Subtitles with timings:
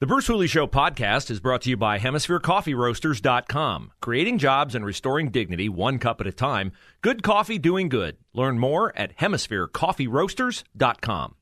[0.00, 3.90] The Bruce Hooley Show podcast is brought to you by HemisphereCoffeeRoasters.com.
[4.00, 6.70] Creating jobs and restoring dignity one cup at a time.
[7.00, 8.16] Good coffee doing good.
[8.32, 11.34] Learn more at HemisphereCoffeeRoasters.com.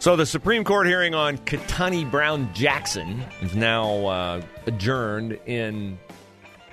[0.00, 5.98] So the Supreme Court hearing on Ketanji Brown Jackson is now uh, adjourned in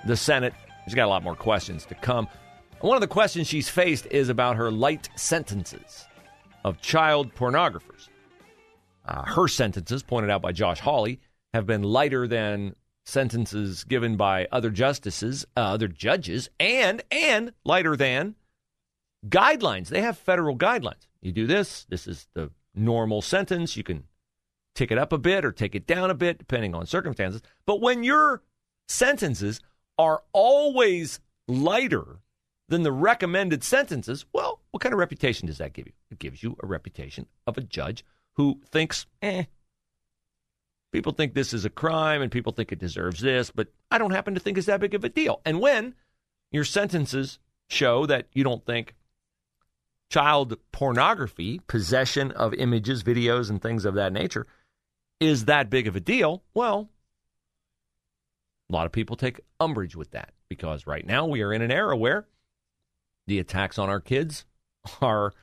[0.05, 0.53] the Senate.
[0.83, 2.27] She's got a lot more questions to come.
[2.81, 6.07] One of the questions she's faced is about her light sentences
[6.65, 8.09] of child pornographers.
[9.05, 11.19] Uh, her sentences, pointed out by Josh Hawley,
[11.53, 17.95] have been lighter than sentences given by other justices, uh, other judges, and and lighter
[17.95, 18.35] than
[19.27, 19.89] guidelines.
[19.89, 21.07] They have federal guidelines.
[21.21, 21.85] You do this.
[21.87, 23.77] This is the normal sentence.
[23.77, 24.05] You can
[24.73, 27.43] tick it up a bit or take it down a bit, depending on circumstances.
[27.67, 28.41] But when your
[28.87, 29.61] sentences
[29.99, 32.21] are always lighter
[32.71, 35.93] than the recommended sentences, well, what kind of reputation does that give you?
[36.09, 38.05] It gives you a reputation of a judge
[38.37, 39.43] who thinks, eh,
[40.93, 44.11] people think this is a crime and people think it deserves this, but I don't
[44.11, 45.41] happen to think it's that big of a deal.
[45.45, 45.95] And when
[46.49, 48.95] your sentences show that you don't think
[50.09, 54.47] child pornography, possession of images, videos, and things of that nature,
[55.19, 56.89] is that big of a deal, well,
[58.69, 61.71] a lot of people take umbrage with that because right now we are in an
[61.71, 62.27] era where
[63.27, 64.45] the attacks on our kids
[65.01, 65.33] are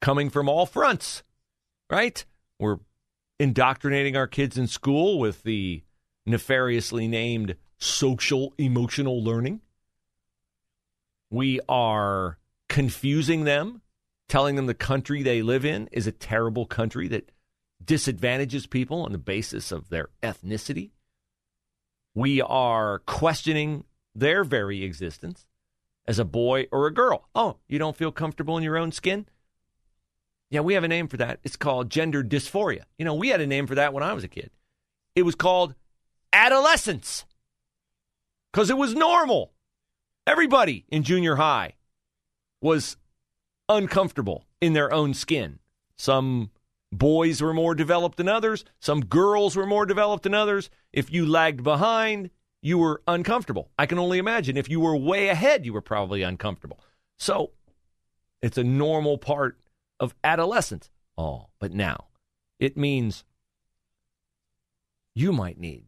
[0.00, 1.22] coming from all fronts,
[1.90, 2.24] right?
[2.58, 2.78] We're
[3.38, 5.82] indoctrinating our kids in school with the
[6.26, 9.60] nefariously named social emotional learning.
[11.30, 13.82] We are confusing them
[14.28, 17.30] telling them the country they live in is a terrible country that
[17.84, 20.90] disadvantages people on the basis of their ethnicity.
[22.14, 25.47] We are questioning their very existence
[26.08, 27.28] as a boy or a girl.
[27.34, 29.26] Oh, you don't feel comfortable in your own skin?
[30.50, 31.38] Yeah, we have a name for that.
[31.44, 32.84] It's called gender dysphoria.
[32.96, 34.50] You know, we had a name for that when I was a kid.
[35.14, 35.74] It was called
[36.32, 37.26] adolescence
[38.50, 39.52] because it was normal.
[40.26, 41.74] Everybody in junior high
[42.62, 42.96] was
[43.68, 45.58] uncomfortable in their own skin.
[45.96, 46.50] Some
[46.90, 50.70] boys were more developed than others, some girls were more developed than others.
[50.90, 52.30] If you lagged behind,
[52.62, 53.70] you were uncomfortable.
[53.78, 56.80] I can only imagine if you were way ahead, you were probably uncomfortable.
[57.18, 57.52] So
[58.42, 59.58] it's a normal part
[60.00, 60.90] of adolescence.
[61.16, 62.06] Oh, but now
[62.58, 63.24] it means
[65.14, 65.84] you might need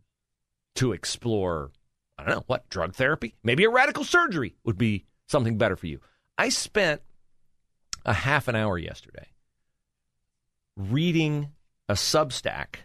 [0.76, 1.70] to explore,
[2.18, 3.34] I don't know, what, drug therapy?
[3.42, 6.00] Maybe a radical surgery would be something better for you.
[6.38, 7.02] I spent
[8.04, 9.28] a half an hour yesterday
[10.76, 11.50] reading
[11.88, 12.76] a Substack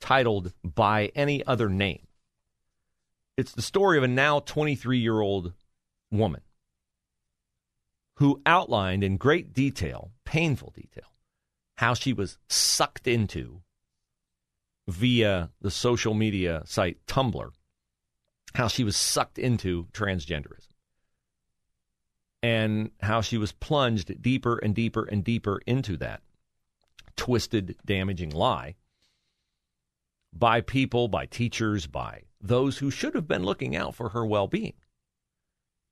[0.00, 2.06] titled By Any Other Name.
[3.36, 5.52] It's the story of a now 23 year old
[6.10, 6.40] woman
[8.16, 11.12] who outlined in great detail, painful detail,
[11.76, 13.62] how she was sucked into
[14.88, 17.50] via the social media site Tumblr,
[18.54, 20.68] how she was sucked into transgenderism
[22.42, 26.22] and how she was plunged deeper and deeper and deeper into that
[27.16, 28.76] twisted, damaging lie
[30.38, 34.46] by people, by teachers, by those who should have been looking out for her well
[34.46, 34.74] being.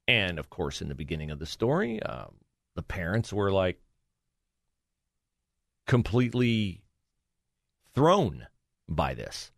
[0.06, 2.26] And of course, in the beginning of the story, uh,
[2.76, 3.80] the parents were like
[5.86, 6.82] completely
[7.94, 8.46] thrown
[8.88, 9.52] by this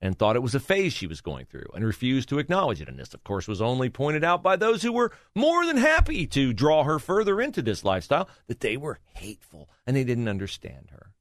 [0.00, 2.88] and thought it was a phase she was going through and refused to acknowledge it.
[2.88, 6.26] And this, of course, was only pointed out by those who were more than happy
[6.28, 10.90] to draw her further into this lifestyle, that they were hateful and they didn't understand
[10.92, 11.12] her.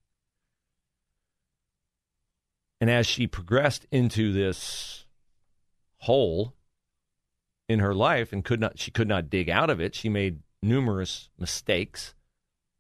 [2.80, 5.06] And as she progressed into this
[6.00, 6.54] hole
[7.68, 10.40] in her life and could not she could not dig out of it, she made
[10.62, 12.14] numerous mistakes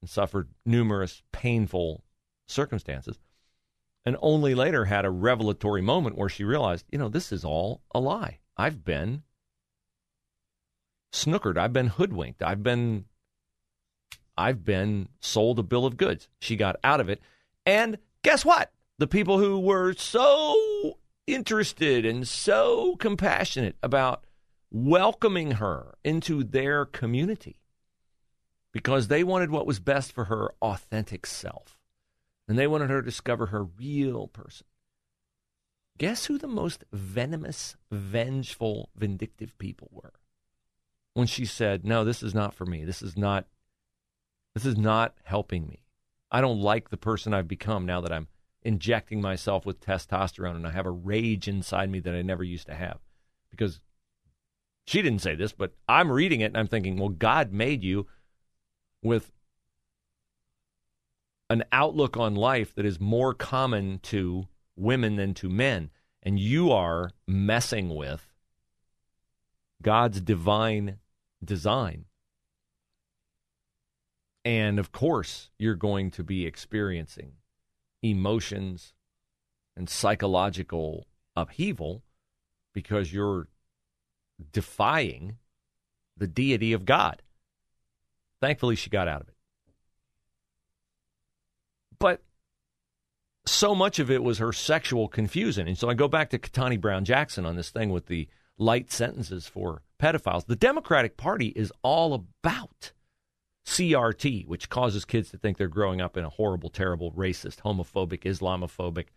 [0.02, 2.04] and suffered numerous painful
[2.48, 3.20] circumstances
[4.08, 7.82] and only later had a revelatory moment where she realized, you know, this is all
[7.94, 8.40] a lie.
[8.56, 9.24] I've been
[11.12, 11.58] snookered.
[11.58, 12.42] I've been hoodwinked.
[12.42, 13.04] I've been
[14.38, 16.30] I've been sold a bill of goods.
[16.40, 17.22] She got out of it.
[17.66, 18.72] And guess what?
[19.00, 20.98] The people who were so
[21.28, 24.24] interested and so compassionate about
[24.72, 27.60] welcoming her into their community
[28.72, 31.78] because they wanted what was best for her authentic self.
[32.48, 34.68] And they wanted her to discover her real person.
[35.98, 40.14] Guess who the most venomous, vengeful, vindictive people were?
[41.14, 42.86] When she said, "No, this is not for me.
[42.86, 43.48] This is not
[44.54, 45.84] this is not helping me.
[46.32, 48.28] I don't like the person I've become now that I'm
[48.68, 52.68] injecting myself with testosterone and I have a rage inside me that I never used
[52.68, 53.00] to have."
[53.50, 53.80] Because
[54.86, 58.08] she didn't say this, but I'm reading it and I'm thinking, "Well, God made you
[59.02, 59.32] with
[61.50, 65.90] an outlook on life that is more common to women than to men,
[66.22, 68.34] and you are messing with
[69.82, 71.00] God's divine
[71.44, 72.06] design.
[74.44, 77.34] And of course, you're going to be experiencing
[78.02, 78.94] emotions
[79.76, 82.04] and psychological upheaval
[82.74, 83.48] because you're
[84.52, 85.38] defying
[86.16, 87.22] the deity of God.
[88.42, 89.36] Thankfully, she got out of it.
[92.00, 92.22] But
[93.46, 95.68] so much of it was her sexual confusion.
[95.68, 98.28] And so I go back to Ketanji Brown Jackson on this thing with the
[98.58, 100.46] light sentences for pedophiles.
[100.46, 102.92] The Democratic Party is all about
[103.68, 108.24] CRT, which causes kids to think they're growing up in a horrible, terrible, racist, homophobic,
[108.24, 109.08] Islamophobic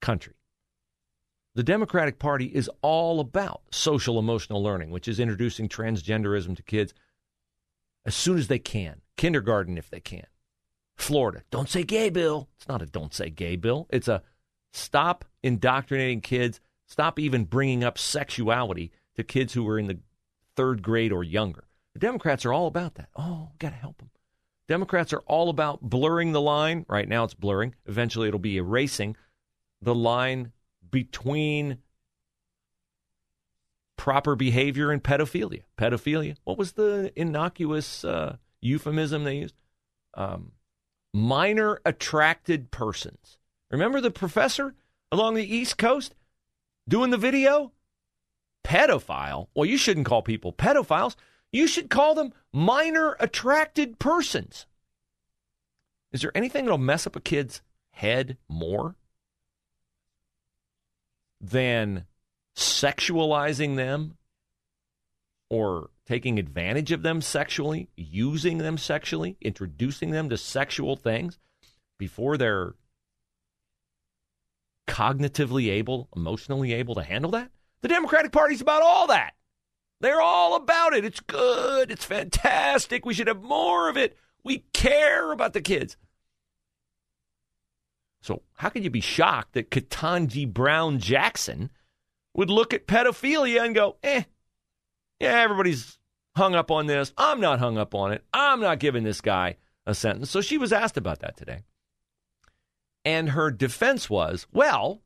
[0.00, 0.34] country.
[1.56, 6.94] The Democratic Party is all about social emotional learning, which is introducing transgenderism to kids
[8.06, 10.26] as soon as they can, kindergarten if they can.
[10.96, 12.48] Florida, don't say gay bill.
[12.56, 13.88] It's not a don't say gay bill.
[13.90, 14.22] It's a
[14.72, 19.98] stop indoctrinating kids, stop even bringing up sexuality to kids who are in the
[20.54, 21.64] third grade or younger.
[21.98, 23.08] Democrats are all about that.
[23.16, 24.10] Oh, got to help them.
[24.68, 26.84] Democrats are all about blurring the line.
[26.88, 27.74] Right now it's blurring.
[27.86, 29.16] Eventually it'll be erasing
[29.80, 30.52] the line
[30.90, 31.78] between
[33.96, 35.62] proper behavior and pedophilia.
[35.76, 36.36] Pedophilia.
[36.44, 39.54] What was the innocuous uh, euphemism they used?
[40.14, 40.52] Um,
[41.14, 43.38] minor attracted persons.
[43.70, 44.74] Remember the professor
[45.10, 46.14] along the East Coast
[46.88, 47.72] doing the video?
[48.64, 49.48] Pedophile.
[49.54, 51.16] Well, you shouldn't call people pedophiles.
[51.52, 54.66] You should call them minor attracted persons.
[56.12, 58.96] Is there anything that'll mess up a kid's head more
[61.40, 62.06] than
[62.56, 64.16] sexualizing them
[65.50, 71.38] or taking advantage of them sexually, using them sexually, introducing them to sexual things
[71.98, 72.74] before they're
[74.86, 77.50] cognitively able, emotionally able to handle that?
[77.80, 79.34] The Democratic Party's about all that.
[80.00, 81.04] They're all about it.
[81.04, 81.90] It's good.
[81.90, 83.04] It's fantastic.
[83.04, 84.16] We should have more of it.
[84.44, 85.96] We care about the kids.
[88.20, 91.70] So, how can you be shocked that Ketanji Brown Jackson
[92.34, 94.22] would look at pedophilia and go, eh,
[95.20, 95.98] yeah, everybody's
[96.36, 97.12] hung up on this.
[97.16, 98.24] I'm not hung up on it.
[98.32, 99.56] I'm not giving this guy
[99.86, 100.30] a sentence.
[100.30, 101.64] So she was asked about that today.
[103.04, 105.02] And her defense was, well,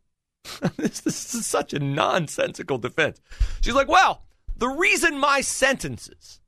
[0.76, 3.20] this, this is such a nonsensical defense.
[3.60, 4.24] She's like, well,
[4.56, 6.40] the reason my sentences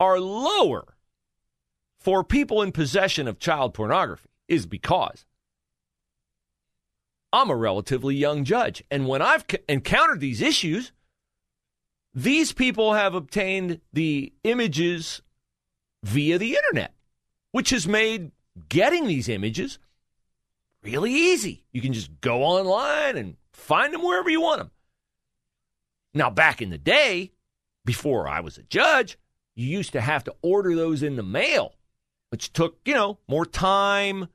[0.00, 0.94] are lower
[2.00, 5.26] for people in possession of child pornography is because
[7.32, 8.82] I'm a relatively young judge.
[8.90, 10.92] And when I've c- encountered these issues,
[12.14, 15.20] these people have obtained the images
[16.02, 16.94] via the internet,
[17.52, 18.32] which has made
[18.68, 19.78] getting these images
[20.82, 21.64] really easy.
[21.72, 24.70] You can just go online and find them wherever you want them.
[26.14, 27.32] Now, back in the day,
[27.88, 29.18] before I was a judge,
[29.56, 31.72] you used to have to order those in the mail,
[32.28, 34.28] which took, you know, more time,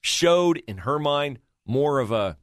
[0.00, 2.36] showed in her mind more of a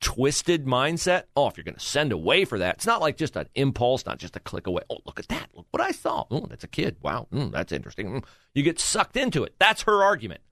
[0.00, 1.24] twisted mindset.
[1.34, 4.06] Oh, if you're going to send away for that, it's not like just an impulse,
[4.06, 4.82] not just a click away.
[4.88, 5.48] Oh, look at that.
[5.54, 6.24] Look what I saw.
[6.30, 6.98] Oh, that's a kid.
[7.02, 7.26] Wow.
[7.32, 8.20] Mm, that's interesting.
[8.20, 8.24] Mm.
[8.54, 9.56] You get sucked into it.
[9.58, 10.42] That's her argument.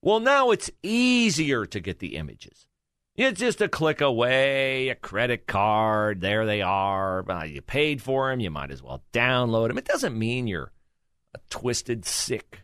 [0.00, 2.66] Well, now it's easier to get the images.
[3.14, 6.20] It's just a click away, a credit card.
[6.22, 7.30] There they are.
[7.30, 8.40] Uh, you paid for them.
[8.40, 9.78] You might as well download them.
[9.78, 10.72] It doesn't mean you're
[11.34, 12.62] a twisted, sick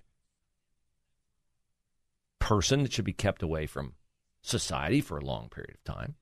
[2.38, 3.92] person that should be kept away from
[4.40, 6.14] society for a long period of time.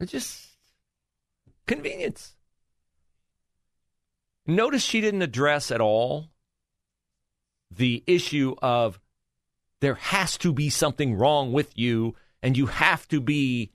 [0.00, 0.48] It's just
[1.66, 2.34] convenience.
[4.46, 6.28] Notice she didn't address at all
[7.70, 9.00] the issue of
[9.80, 13.70] there has to be something wrong with you and you have to be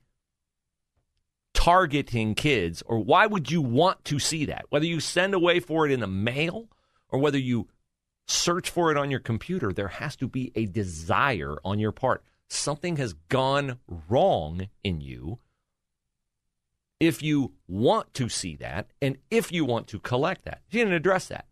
[1.54, 4.66] targeting kids, or why would you want to see that?
[4.70, 6.70] Whether you send away for it in the mail
[7.10, 7.68] or whether you
[8.28, 12.24] search for it on your computer, there has to be a desire on your part
[12.50, 15.40] something has gone wrong in you
[17.00, 20.62] if you want to see that and if you want to collect that.
[20.70, 21.46] She didn't address that.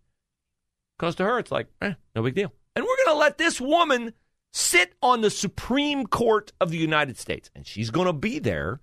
[0.97, 2.51] Because to her, it's like, eh, no big deal.
[2.75, 4.13] And we're going to let this woman
[4.55, 7.51] sit on the Supreme Court of the United States.
[7.53, 8.79] And she's going to be there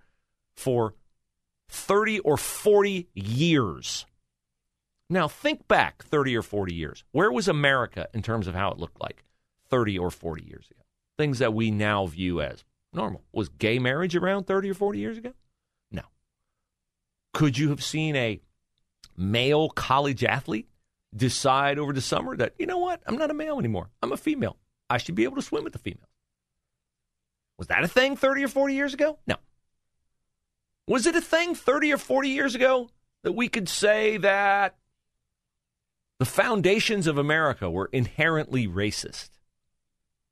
[0.55, 0.95] for
[1.71, 4.05] 30 or 40 years.
[5.09, 7.05] Now, think back 30 or 40 years.
[7.12, 9.25] Where was America in terms of how it looked like
[9.71, 10.83] 30 or 40 years ago?
[11.17, 13.25] Things that we now view as normal.
[13.33, 15.33] Was gay marriage around 30 or 40 years ago?
[15.91, 16.02] No.
[17.33, 18.43] Could you have seen a
[19.17, 20.69] male college athlete
[21.17, 23.88] decide over the summer that, you know what, I'm not a male anymore.
[24.02, 24.59] I'm a female.
[24.93, 26.11] I should be able to swim with the females?
[27.57, 29.19] Was that a thing 30 or 40 years ago?
[29.27, 29.37] No.
[30.87, 32.91] Was it a thing 30 or 40 years ago
[33.23, 34.77] that we could say that
[36.19, 39.31] the foundations of America were inherently racist?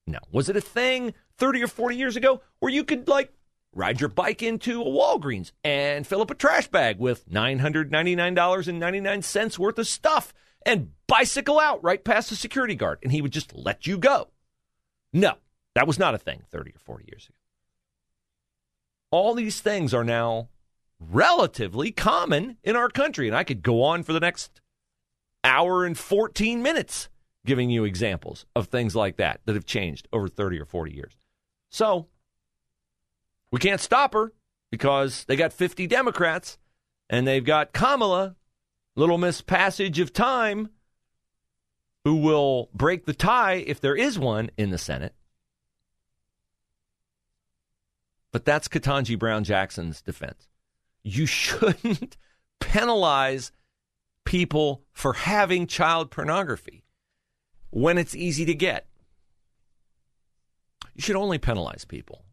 [0.07, 0.19] No.
[0.31, 3.33] Was it a thing 30 or 40 years ago where you could, like,
[3.73, 9.79] ride your bike into a Walgreens and fill up a trash bag with $999.99 worth
[9.79, 10.35] of stuff
[10.67, 14.29] and bicycle out right past the security guard and he would just let you go?
[15.13, 15.35] No,
[15.75, 17.35] that was not a thing 30 or 40 years ago.
[19.11, 20.49] All these things are now
[21.01, 23.27] relatively common in our country.
[23.27, 24.61] And I could go on for the next
[25.43, 27.09] hour and 14 minutes
[27.47, 31.17] giving you examples of things like that that have changed over 30 or 40 years.
[31.71, 32.07] So
[33.51, 34.33] we can't stop her
[34.71, 36.59] because they got 50 Democrats
[37.09, 38.37] and they've got Kamala,
[38.95, 40.69] Little Miss Passage of Time,
[42.05, 45.15] who will break the tie if there is one in the Senate.
[48.33, 50.49] But that's Ketanji Brown Jackson's defense.
[51.03, 52.17] You shouldn't
[52.61, 53.53] penalize
[54.25, 56.85] people for having child pornography
[57.71, 58.87] when it's easy to get.
[60.95, 62.25] You should only penalize people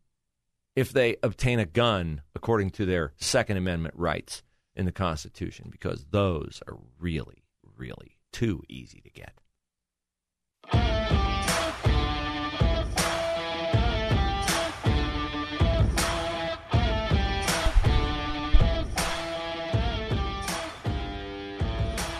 [0.75, 4.43] if they obtain a gun according to their Second Amendment rights
[4.75, 7.43] in the Constitution, because those are really,
[7.75, 9.33] really too easy to get.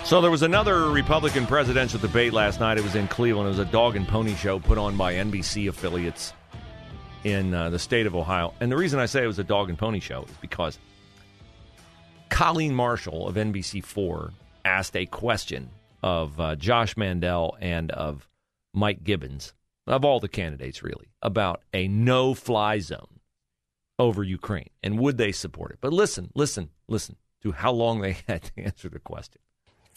[0.08, 2.78] So there was another Republican presidential debate last night.
[2.78, 3.48] It was in Cleveland.
[3.48, 6.32] It was a dog and pony show put on by NBC affiliates
[7.26, 8.54] in uh, the state of Ohio.
[8.62, 10.80] And the reason I say it was a dog and pony show is because
[12.30, 14.32] Colleen Marshall of NBC4
[14.64, 15.70] asked a question
[16.02, 18.30] of uh, Josh Mandel and of
[18.74, 19.54] Mike Gibbons,
[19.88, 23.20] of all the candidates really, about a no fly zone
[24.00, 25.80] over Ukraine and would they support it.
[25.82, 29.42] But listen, listen, listen to how long they had to answer the question.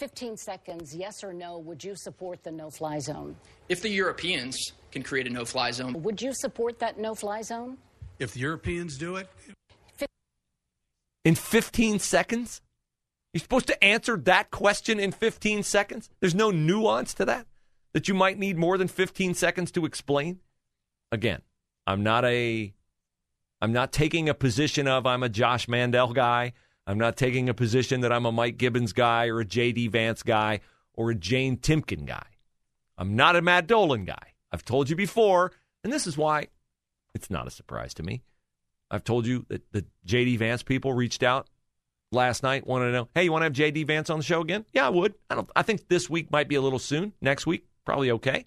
[0.00, 3.36] 15 seconds, yes or no, would you support the no fly zone?
[3.68, 7.42] If the Europeans can create a no fly zone, Would you support that no fly
[7.42, 7.76] zone?
[8.18, 9.28] If the Europeans do it,
[11.22, 12.62] In 15 seconds?
[13.34, 16.08] You're supposed to answer that question in 15 seconds?
[16.20, 17.46] There's no nuance to that?
[17.92, 20.40] That you might need more than 15 seconds to explain?
[21.12, 21.42] Again,
[21.86, 22.72] I'm not a
[23.60, 26.54] I'm not taking a position of I'm a Josh Mandel guy.
[26.86, 29.88] I'm not taking a position that I'm a Mike Gibbons guy or a J.D.
[29.88, 30.60] Vance guy
[30.94, 32.26] or a Jane Timken guy.
[32.98, 34.34] I'm not a Matt Dolan guy.
[34.52, 35.52] I've told you before,
[35.84, 36.48] and this is why
[37.14, 38.22] it's not a surprise to me.
[38.90, 40.36] I've told you that the J.D.
[40.38, 41.48] Vance people reached out
[42.10, 43.84] last night, wanted to know, hey, you want to have J.D.
[43.84, 44.64] Vance on the show again?
[44.72, 45.14] Yeah, I would.
[45.28, 45.48] I don't.
[45.54, 47.12] I think this week might be a little soon.
[47.20, 48.46] Next week, probably okay.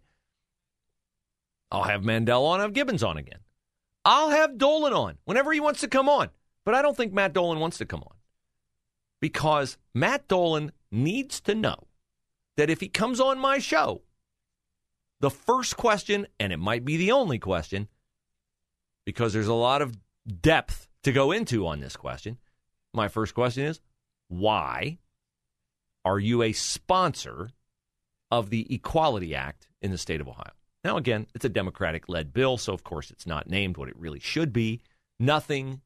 [1.71, 2.59] I'll have Mandel on.
[2.59, 3.39] I'll have Gibbons on again.
[4.05, 6.29] I'll have Dolan on whenever he wants to come on.
[6.65, 8.15] But I don't think Matt Dolan wants to come on
[9.23, 11.87] because Matt Dolan needs to know
[12.57, 14.01] that if he comes on my show,
[15.21, 17.87] the first question, and it might be the only question,
[19.05, 19.97] because there's a lot of
[20.41, 22.37] depth to go into on this question.
[22.93, 23.79] My first question is
[24.27, 24.97] why
[26.03, 27.49] are you a sponsor
[28.29, 30.51] of the Equality Act in the state of Ohio?
[30.83, 33.95] Now, again, it's a Democratic led bill, so of course it's not named what it
[33.97, 34.81] really should be.
[35.17, 35.79] Nothing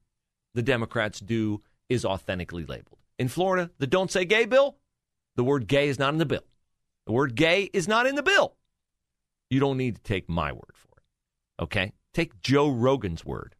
[0.54, 2.98] the Democrats do is authentically labeled.
[3.18, 4.76] In Florida, the Don't Say Gay bill,
[5.36, 6.44] the word gay is not in the bill.
[7.06, 8.54] The word gay is not in the bill.
[9.50, 11.62] You don't need to take my word for it.
[11.64, 11.92] Okay?
[12.14, 13.54] Take Joe Rogan's word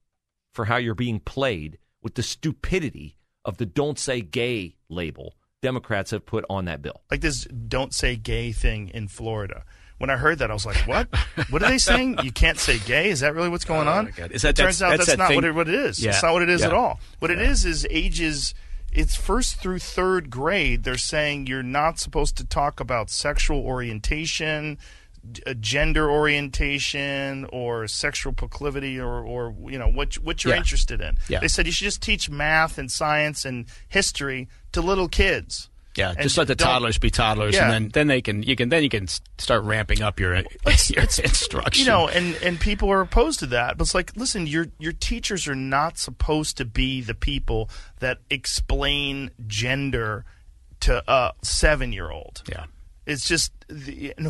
[0.53, 6.13] for how you're being played with the stupidity of the Don't Say Gay label Democrats
[6.13, 7.03] have put on that bill.
[7.11, 9.65] Like this don't say gay thing in Florida.
[9.99, 11.09] When I heard that, I was like, "What?
[11.51, 12.19] what are they saying?
[12.23, 13.09] You can't say gay?
[13.11, 15.07] Is that really what's going Oh, on?" my Is that- turns that's- out that's that's,
[15.11, 15.99] that not thing- what it, what it is.
[16.01, 16.11] Yeah.
[16.11, 16.69] It's not what it is Yeah.
[16.69, 17.01] at all.
[17.19, 18.55] What it is is ages.
[18.93, 20.85] It's first through third grade.
[20.85, 24.79] They're saying you're not supposed to talk about sexual orientation,
[25.47, 30.59] uh, gender orientation or sexual proclivity or, or you know what what you're Yeah.
[30.59, 31.19] interested in.
[31.29, 31.41] Yeah.
[31.41, 35.69] They said you should just teach math and science and history to little kids.
[35.99, 37.65] Yeah, just let the toddlers be toddlers, Yeah.
[37.65, 40.35] and then then they can you can then you can start ramping up your
[40.89, 41.85] your instruction.
[41.85, 43.77] You know, and and people are opposed to that.
[43.77, 48.19] But it's like, listen, your your teachers are not supposed to be the people that
[48.31, 50.25] explain gender
[50.81, 52.43] to a seven year old.
[52.49, 52.65] yeah.
[53.09, 53.53] It's just,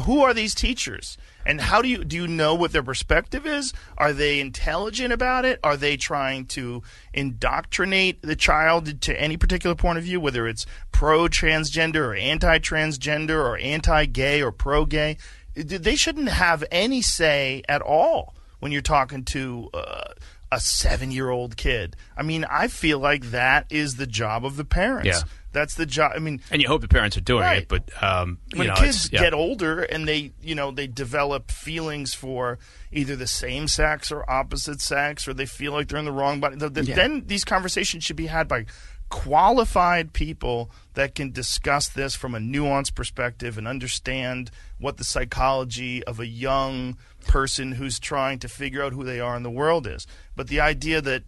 [0.04, 1.18] who are these teachers?
[1.44, 3.72] And how do you do you know what their perspective is?
[3.96, 5.58] Are they intelligent about it?
[5.64, 10.64] Are they trying to indoctrinate the child to any particular point of view, whether it's
[10.92, 15.16] pro transgender or anti transgender or anti gay or pro gay?
[15.56, 20.12] They shouldn't have any say at all when you're talking to uh,
[20.52, 21.96] a seven year old kid.
[22.16, 25.08] I mean, I feel like that is the job of the parents.
[25.08, 25.22] Yeah.
[25.58, 26.12] That's the job.
[26.14, 27.62] I mean, And you hope the parents are doing Right.
[27.62, 29.20] it, but um, you when know, kids yeah.
[29.20, 32.58] get older and they you know they develop feelings for
[32.92, 36.40] either the same sex or opposite sex or they feel like they're in the wrong
[36.40, 36.94] body th- th- Yeah.
[36.94, 38.64] then these conversations should be had by
[39.10, 46.04] qualified people that can discuss this from a nuanced perspective and understand what the psychology
[46.04, 46.96] of a young
[47.26, 50.60] person who's trying to figure out who they are in the world is but the
[50.60, 51.22] idea that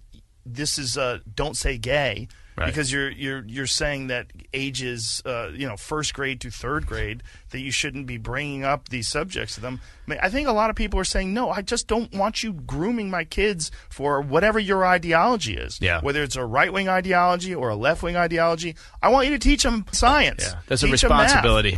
[0.47, 2.67] this is uh, don't say gay Right.
[2.67, 7.23] because you're you're you're saying that ages uh, you know first grade to third grade
[7.53, 9.81] that you shouldn't be bringing up these subjects to them.
[10.07, 11.49] I, mean, I think a lot of people are saying no.
[11.49, 15.79] I just don't want you grooming my kids for whatever your ideology is.
[15.81, 16.01] Yeah.
[16.03, 19.39] Whether it's a right wing ideology or a left wing ideology, I want you to
[19.39, 20.43] teach them science.
[20.43, 20.93] yeah, a Teach math.
[20.93, 21.77] responsibility.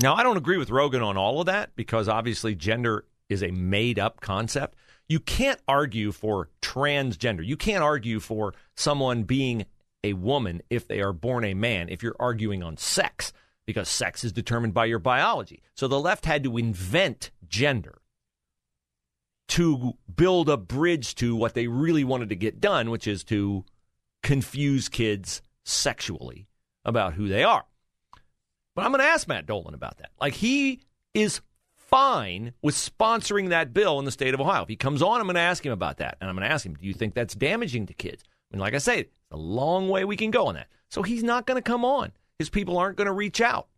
[0.00, 3.50] Now, I don't agree with Rogan on all of that because obviously gender is a
[3.50, 4.76] made up concept.
[5.08, 7.44] You can't argue for transgender.
[7.44, 9.66] You can't argue for someone being
[10.02, 13.32] a woman if they are born a man if you're arguing on sex
[13.66, 15.62] because sex is determined by your biology.
[15.74, 17.98] So the left had to invent gender
[19.48, 23.64] to build a bridge to what they really wanted to get done, which is to
[24.22, 26.48] confuse kids sexually
[26.84, 27.64] about who they are.
[28.74, 30.10] But I'm going to ask Matt Dolan about that.
[30.20, 30.80] Like, he
[31.12, 31.40] is
[31.94, 34.62] fine with sponsoring that bill in the state of Ohio.
[34.62, 36.16] If he comes on, I'm going to ask him about that.
[36.20, 38.24] And I'm going to ask him, do you think that's damaging to kids?
[38.50, 40.66] Mean, like I say, it's a long way we can go on that.
[40.90, 42.10] So he's not going to come on.
[42.36, 43.68] His people aren't going to reach out.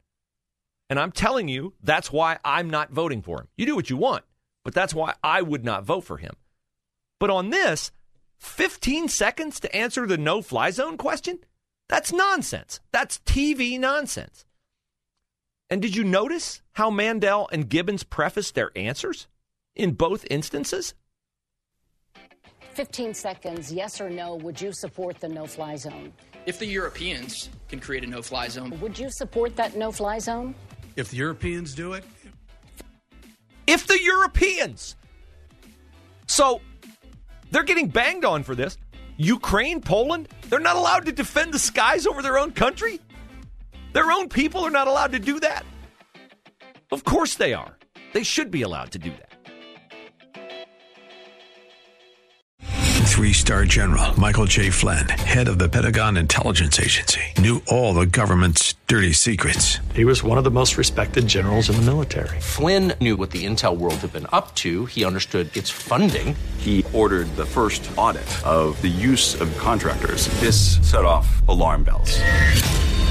[0.89, 3.49] And I'm telling you, that's why I'm not voting for him.
[3.57, 4.25] You do what you want,
[4.65, 6.33] but that's why I would not vote for him.
[7.21, 7.91] But on this,
[8.39, 11.41] 15 seconds to answer the no fly zone question?
[11.91, 12.81] That's nonsense.
[12.93, 14.47] That's TV nonsense.
[15.69, 19.27] And did you notice how Mandel and Gibbons prefaced their answers
[19.75, 20.95] in both instances?
[22.75, 26.13] 15 seconds, yes or no, would you support the no fly zone?
[26.45, 30.19] If the Europeans can create a no fly zone, Would you support that no fly
[30.19, 30.55] zone?
[30.95, 32.05] If the Europeans do it,
[33.67, 34.95] If the Europeans.
[36.29, 36.61] So
[37.51, 38.79] they're getting banged on for this.
[39.17, 43.01] Ukraine, Poland, they're not allowed to defend the skies over their own country.
[43.97, 45.65] Their own people are not allowed to do that.
[46.93, 47.79] Of course they are.
[48.13, 49.33] They should be allowed to do that.
[53.07, 54.69] Three star general Michael J.
[54.69, 59.79] Flynn, head of the Pentagon Intelligence Agency, knew all the government's dirty secrets.
[59.95, 62.39] He was one of the most respected generals in the military.
[62.39, 64.85] Flynn knew what the intel world had been up to.
[64.85, 66.37] He understood its funding.
[66.59, 70.29] He ordered the first audit of the use of contractors.
[70.41, 72.21] This set off alarm bells.